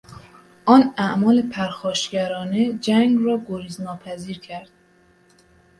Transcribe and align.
آن 0.65 0.93
اعمال 0.97 1.41
پرخاشگرانه 1.41 2.73
جنگ 2.73 3.25
را 3.25 3.41
گریز 3.47 3.81
ناپذیر 3.81 4.39
کرد. 4.39 4.69